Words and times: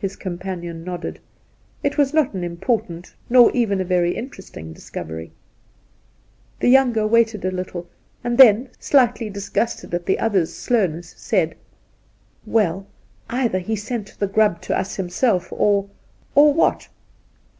His 0.00 0.16
companion 0.16 0.82
nodded. 0.82 1.20
It 1.84 1.96
was 1.96 2.12
not 2.12 2.34
an 2.34 2.42
im 2.42 2.56
portant 2.56 3.14
nor 3.30 3.52
even 3.52 3.80
a 3.80 3.84
very 3.84 4.16
interesting 4.16 4.72
discovery. 4.72 5.30
The 6.58 6.66
younger 6.68 7.06
waited 7.06 7.44
a 7.44 7.52
little, 7.52 7.86
and 8.24 8.36
then, 8.36 8.70
slightly 8.80 9.30
disgusted 9.30 9.94
at 9.94 10.06
the 10.06 10.18
other's 10.18 10.52
slowness, 10.52 11.14
said: 11.16 11.54
'Well, 12.44 12.88
either 13.30 13.60
he 13.60 13.76
sent 13.76 14.18
the 14.18 14.26
grub 14.26 14.60
to 14.62 14.76
us 14.76 14.96
himself, 14.96 15.52
or—'' 15.52 15.88
Or 16.34 16.52
what 16.52 16.88